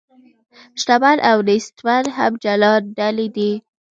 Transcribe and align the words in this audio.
شتمن 0.81 1.17
او 1.29 1.37
نیستمن 1.47 2.03
هم 2.17 2.31
جلا 2.43 2.73
ډلې 2.97 3.27
دي. 3.35 3.51